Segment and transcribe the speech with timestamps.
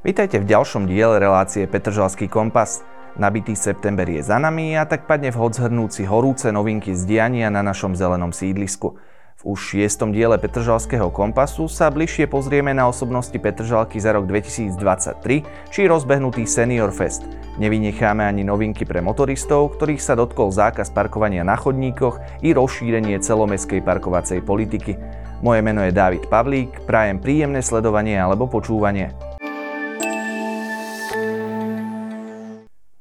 [0.00, 2.80] Vítajte v ďalšom diele relácie Petržalský kompas.
[3.20, 7.60] Nabitý september je za nami a tak padne vhod zhrnúci horúce novinky z diania na
[7.60, 8.96] našom zelenom sídlisku.
[9.36, 15.68] V už šiestom diele Petržalského kompasu sa bližšie pozrieme na osobnosti Petržalky za rok 2023
[15.68, 17.28] či rozbehnutý Senior Fest.
[17.60, 23.84] Nevynecháme ani novinky pre motoristov, ktorých sa dotkol zákaz parkovania na chodníkoch i rozšírenie celomestskej
[23.84, 24.96] parkovacej politiky.
[25.44, 29.29] Moje meno je Dávid Pavlík, prajem príjemné sledovanie alebo počúvanie.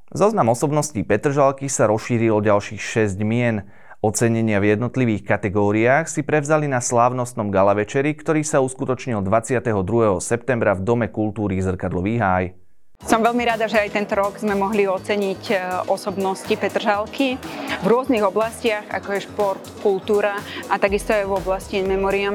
[0.09, 3.69] Zoznam osobností Petržalky sa rozšíril o ďalších 6 mien.
[4.01, 9.69] Ocenenia v jednotlivých kategóriách si prevzali na slávnostnom gala večeri, ktorý sa uskutočnil 22.
[10.17, 12.57] septembra v Dome kultúry Zrkadlový háj.
[13.05, 15.55] Som veľmi rada, že aj tento rok sme mohli oceniť e,
[15.93, 17.37] osobnosti Petržalky
[17.79, 20.41] v rôznych oblastiach, ako je šport, kultúra
[20.73, 22.33] a takisto aj v oblasti memoriam,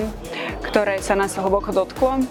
[0.63, 2.23] ktoré sa nás hlboko dotklo.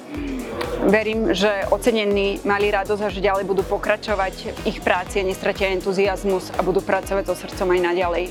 [0.84, 5.72] Verím, že ocenení mali radosť a že ďalej budú pokračovať v ich práci a nestratia
[5.72, 8.26] entuziasmus a budú pracovať so srdcom aj naďalej.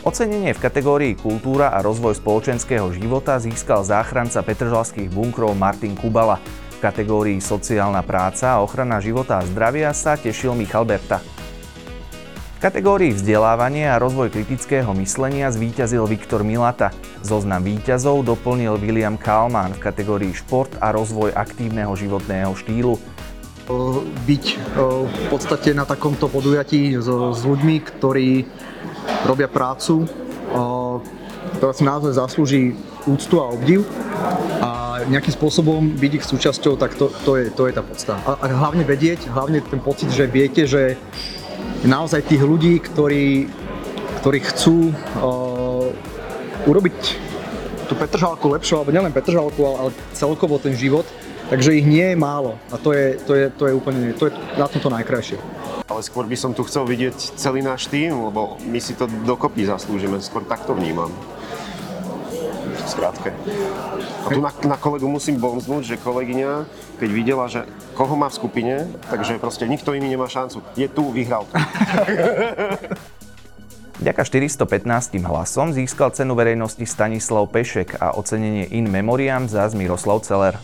[0.00, 6.40] Ocenenie v kategórii Kultúra a rozvoj spoločenského života získal záchranca petržalských bunkrov Martin Kubala.
[6.72, 11.20] V kategórii Sociálna práca a ochrana života a zdravia sa tešil Michal Berta.
[12.60, 16.92] Kategórii vzdelávanie a rozvoj kritického myslenia zvíťazil Viktor Milata.
[17.24, 23.00] Zoznam víťazov doplnil William Kalman v kategórii šport a rozvoj aktívneho životného štýlu.
[24.28, 24.44] Byť
[25.08, 28.44] v podstate na takomto podujatí s, s ľuďmi, ktorí
[29.24, 30.04] robia prácu,
[31.56, 32.76] ktorá si naozaj zaslúži
[33.08, 33.88] úctu a obdiv
[34.60, 38.20] a nejakým spôsobom byť ich súčasťou, tak to, to, je, to je tá podstata.
[38.28, 41.00] A, a hlavne vedieť, hlavne ten pocit, že viete, že
[41.84, 43.48] naozaj tých ľudí, ktorí,
[44.20, 45.88] ktorí chcú uh,
[46.68, 46.98] urobiť
[47.88, 51.02] tú Petržalku lepšiu, alebo nielen Petržalku, ale celkovo ten život,
[51.50, 54.32] takže ich nie je málo a to je, to je, to je úplne, to je
[54.54, 55.42] na tomto najkrajšie.
[55.90, 59.66] Ale skôr by som tu chcel vidieť celý náš tým, lebo my si to dokopy
[59.66, 61.10] zaslúžime, skôr takto vnímam.
[62.90, 63.30] Skrátke.
[64.26, 66.66] A tu na, na kolegu musím bonznúť, že kolegyňa,
[66.98, 67.62] keď videla, že
[67.94, 68.74] koho má v skupine,
[69.06, 70.58] takže proste nikto iný nemá šancu.
[70.74, 71.46] Je tu, vyhral.
[74.00, 80.56] Vďaka 415 hlasom získal cenu verejnosti Stanislav Pešek a ocenenie In Memoriam za Miroslav Celer.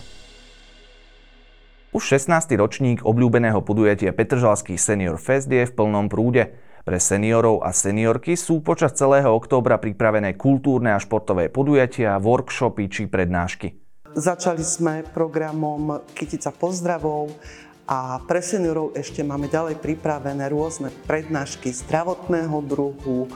[1.92, 2.32] Už 16.
[2.56, 6.56] ročník obľúbeného podujatia Petržalský Senior Fest je v plnom prúde.
[6.86, 13.10] Pre seniorov a seniorky sú počas celého októbra pripravené kultúrne a športové podujatia, workshopy či
[13.10, 13.74] prednášky.
[14.14, 17.34] Začali sme programom Kytica pozdravov
[17.90, 23.30] a pre seniorov ešte máme ďalej pripravené rôzne prednášky zdravotného druhu, e,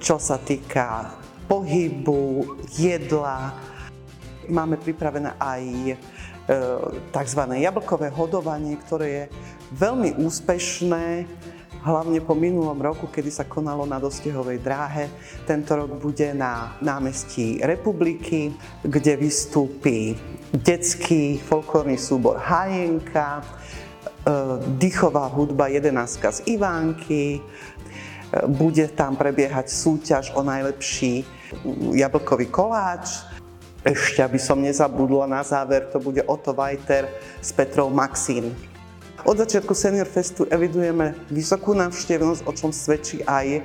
[0.00, 1.12] čo sa týka
[1.44, 3.52] pohybu, jedla.
[4.48, 5.62] Máme pripravené aj
[6.50, 6.56] E,
[7.14, 7.42] tzv.
[7.62, 9.24] jablkové hodovanie, ktoré je
[9.78, 11.22] veľmi úspešné,
[11.80, 15.08] hlavne po minulom roku, kedy sa konalo na dostehovej dráhe.
[15.48, 18.52] Tento rok bude na námestí Republiky,
[18.84, 20.16] kde vystúpi
[20.52, 23.44] detský folklórny súbor Hajenka, e,
[24.76, 27.40] dýchová hudba 11 z Ivánky, e,
[28.50, 31.24] bude tam prebiehať súťaž o najlepší
[31.96, 33.26] jablkový koláč,
[33.80, 37.08] ešte, aby som nezabudla na záver, to bude Otto Vajter
[37.40, 38.52] s Petrou Maxín.
[39.20, 43.60] Od začiatku Senior Festu evidujeme vysokú návštevnosť, o čom svedčí aj e,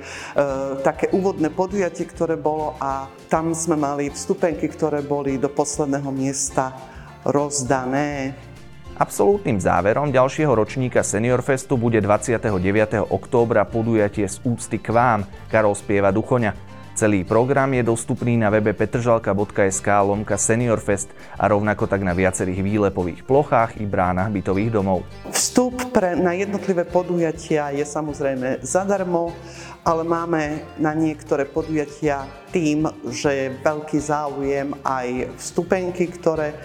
[0.84, 6.76] také úvodné podujatie, ktoré bolo a tam sme mali vstupenky, ktoré boli do posledného miesta
[7.24, 8.36] rozdané.
[8.96, 13.12] Absolútnym záverom ďalšieho ročníka Senior Festu bude 29.
[13.12, 16.75] októbra podujatie z úcty k vám, Karol spieva Duchoňa.
[16.96, 23.20] Celý program je dostupný na webe petržalka.sk lomka Seniorfest a rovnako tak na viacerých výlepových
[23.20, 25.04] plochách i bránach bytových domov.
[25.28, 29.36] Vstup pre, na jednotlivé podujatia je samozrejme zadarmo,
[29.84, 36.58] ale máme na niektoré podujatia tým, že je veľký záujem aj vstupenky, ktoré e,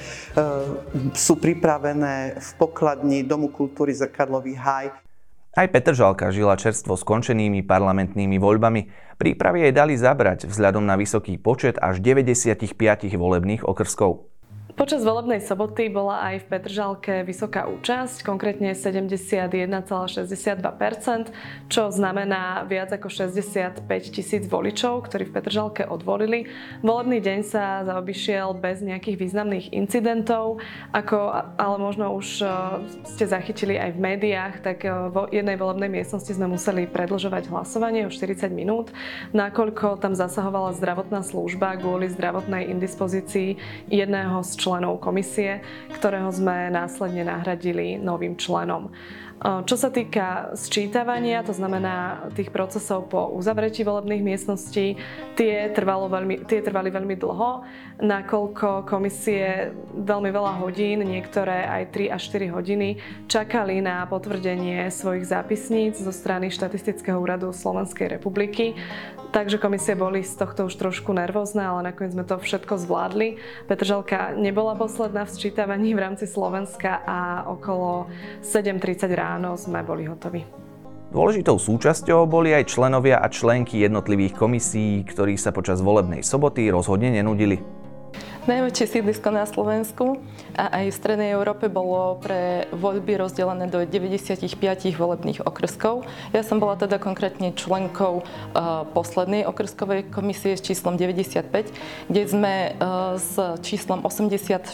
[1.12, 5.11] sú pripravené v pokladni Domu kultúry Zrkadlový haj.
[5.52, 8.88] Aj Petržalka žila čerstvo skončenými parlamentnými voľbami.
[9.20, 12.72] Prípravy jej dali zabrať vzhľadom na vysoký počet až 95
[13.20, 14.32] volebných okrskov.
[14.72, 21.28] Počas volebnej soboty bola aj v Petržalke vysoká účasť, konkrétne 71,62%,
[21.68, 23.84] čo znamená viac ako 65
[24.16, 26.48] tisíc voličov, ktorí v Petržalke odvolili.
[26.88, 30.64] Volebný deň sa zaobišiel bez nejakých významných incidentov,
[30.96, 31.20] ako
[31.60, 32.48] ale možno už e,
[33.12, 38.08] ste zachytili aj v médiách, tak e, v jednej volebnej miestnosti sme museli predlžovať hlasovanie
[38.08, 38.96] o 40 minút,
[39.36, 43.60] nakoľko tam zasahovala zdravotná služba kvôli zdravotnej indispozícii
[43.92, 45.66] jedného z členov komisie,
[45.98, 48.94] ktorého sme následne nahradili novým členom.
[49.42, 55.02] Čo sa týka sčítavania, to znamená tých procesov po uzavretí volebných miestností,
[55.34, 57.66] tie, trvalo veľmi, tie trvali veľmi dlho,
[58.06, 65.26] nakoľko komisie veľmi veľa hodín, niektoré aj 3 až 4 hodiny, čakali na potvrdenie svojich
[65.26, 68.78] zápisníc zo strany Štatistického úradu Slovenskej republiky.
[69.32, 73.42] Takže komisie boli z tohto už trošku nervózne, ale nakoniec sme to všetko zvládli.
[73.66, 78.12] Petržalka nebola posledná v sčítavaní v rámci Slovenska a okolo
[78.44, 80.44] 7.30 ráno sme boli hotoví.
[81.16, 87.16] Dôležitou súčasťou boli aj členovia a členky jednotlivých komisí, ktorí sa počas volebnej soboty rozhodne
[87.16, 87.64] nenudili.
[88.42, 90.18] Najväčšie sídlisko na Slovensku
[90.58, 94.50] a aj v Strednej Európe bolo pre voľby rozdelené do 95
[94.98, 96.10] volebných okrskov.
[96.34, 101.70] Ja som bola teda konkrétne členkou uh, poslednej okrskovej komisie s číslom 95,
[102.10, 104.66] kde sme uh, s číslom 86%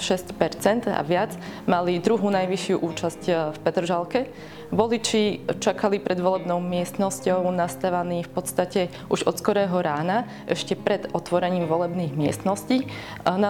[0.87, 1.35] a viac
[1.67, 4.31] mali druhú najvyššiu účasť uh, v Petržalke.
[4.67, 11.71] Voliči čakali pred volebnou miestnosťou nastavaní v podstate už od skorého rána, ešte pred otvorením
[11.71, 12.83] volebných miestností.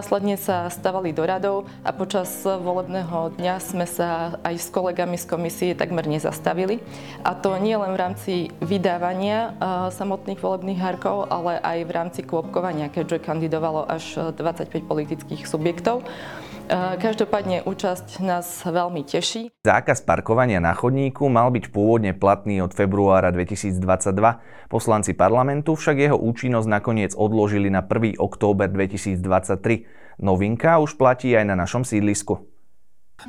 [0.07, 5.27] Následne sa stavali do radov a počas volebného dňa sme sa aj s kolegami z
[5.27, 6.79] komisie takmer nezastavili.
[7.27, 8.33] A to nie len v rámci
[8.63, 9.51] vydávania
[9.91, 16.07] samotných volebných hárkov, ale aj v rámci kôpkovania, keďže kandidovalo až 25 politických subjektov.
[16.67, 19.55] Každopádne účasť nás veľmi teší.
[19.63, 23.79] Zákaz parkovania na chodníku mal byť pôvodne platný od februára 2022.
[24.67, 28.19] Poslanci parlamentu však jeho účinnosť nakoniec odložili na 1.
[28.19, 30.19] október 2023.
[30.19, 32.43] Novinka už platí aj na našom sídlisku.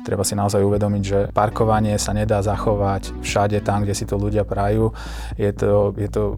[0.05, 4.45] Treba si naozaj uvedomiť, že parkovanie sa nedá zachovať všade tam, kde si to ľudia
[4.45, 4.93] prajú.
[5.33, 6.37] Je to, je to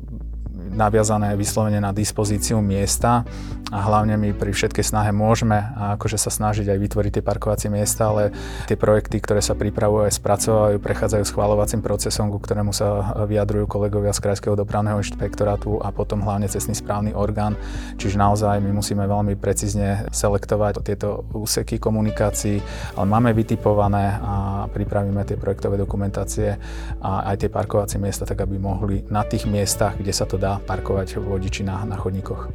[0.70, 3.26] naviazané vyslovene na dispozíciu miesta
[3.72, 5.64] a hlavne my pri všetkej snahe môžeme
[5.96, 8.36] akože sa snažiť aj vytvoriť tie parkovacie miesta, ale
[8.68, 14.12] tie projekty, ktoré sa pripravujú aj spracovajú, prechádzajú schváľovacím procesom, ku ktorému sa vyjadrujú kolegovia
[14.12, 17.56] z Krajského dopravného inšpektorátu a potom hlavne cestný správny orgán.
[17.96, 22.60] Čiže naozaj my musíme veľmi precízne selektovať tieto úseky komunikácií,
[23.00, 26.60] ale máme vytipované a pripravíme tie projektové dokumentácie
[27.00, 30.51] a aj tie parkovacie miesta, tak aby mohli na tých miestach, kde sa to dá,
[30.60, 32.52] parkovať vodiči na, na chodníkoch.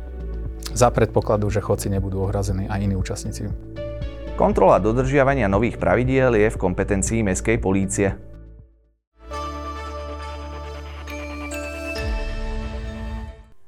[0.76, 3.48] Za predpokladu, že chodci nebudú ohrazení a iní účastníci.
[4.36, 8.12] Kontrola dodržiavania nových pravidiel je v kompetencii Mestskej polície.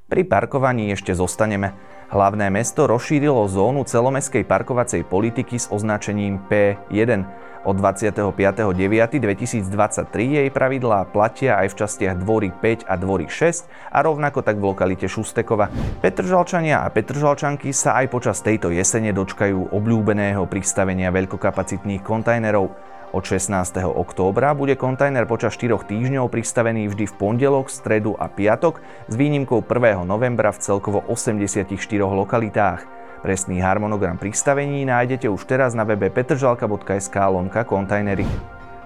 [0.09, 1.73] Pri parkovaní ešte zostaneme.
[2.09, 7.29] Hlavné mesto rozšírilo zónu celomestskej parkovacej politiky s označením P1.
[7.69, 14.41] Od 25.9.2023 jej pravidlá platia aj v častiach Dvory 5 a Dvory 6 a rovnako
[14.41, 15.69] tak v lokalite Šustekova.
[16.01, 22.73] Petržalčania a Petržalčanky sa aj počas tejto jesene dočkajú obľúbeného pristavenia veľkokapacitných kontajnerov.
[23.13, 23.53] Od 16.
[23.85, 29.61] októbra bude kontajner počas 4 týždňov pristavený vždy v pondelok, stredu a piatok s výnimkou
[29.61, 30.09] 1.
[30.09, 31.69] novembra v celkovo 84
[32.01, 32.98] lokalitách.
[33.19, 38.23] Presný harmonogram pristavení nájdete už teraz na webe petržalka.sk lomka kontajnery.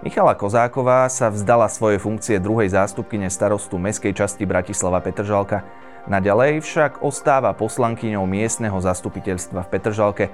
[0.00, 5.62] Michala Kozáková sa vzdala svoje funkcie druhej zástupkyne starostu Mestskej časti Bratislava Petržalka.
[6.10, 10.24] Naďalej však ostáva poslankyňou miestneho zastupiteľstva v Petržalke.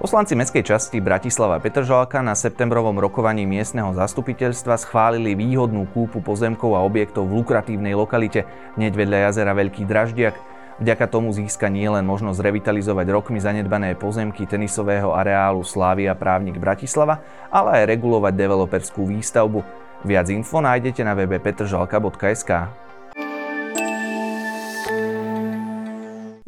[0.00, 6.80] Poslanci Mestskej časti Bratislava Petržalka na septembrovom rokovaní miestneho zastupiteľstva schválili výhodnú kúpu pozemkov a
[6.80, 8.48] objektov v lukratívnej lokalite
[8.80, 10.55] hneď vedľa jazera Veľký Draždiak.
[10.76, 17.80] Vďaka tomu získa nielen možnosť revitalizovať rokmi zanedbané pozemky tenisového areálu Slávia Právnik Bratislava, ale
[17.80, 19.64] aj regulovať developerskú výstavbu.
[20.04, 22.85] Viac info nájdete na webe petržalka.sk.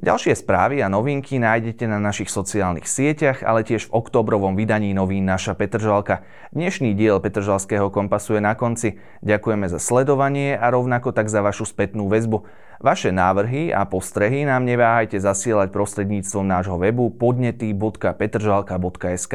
[0.08, 5.28] Ďalšie správy a novinky nájdete na našich sociálnych sieťach, ale tiež v oktobrovom vydaní novín
[5.28, 6.24] Naša Petržalka.
[6.48, 8.96] Dnešný diel Petržalského kompasu je na konci.
[9.20, 12.40] Ďakujeme za sledovanie a rovnako tak za vašu spätnú väzbu.
[12.80, 19.34] Vaše návrhy a postrehy nám neváhajte zasielať prostredníctvom nášho webu podnety.petržalka.sk.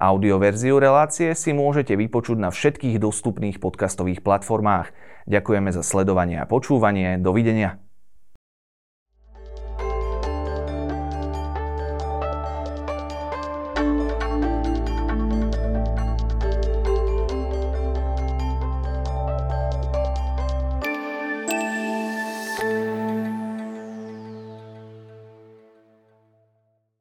[0.00, 4.96] Audioverziu relácie si môžete vypočuť na všetkých dostupných podcastových platformách.
[5.28, 7.20] Ďakujeme za sledovanie a počúvanie.
[7.20, 7.85] Dovidenia.